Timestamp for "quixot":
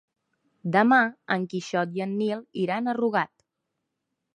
1.53-1.95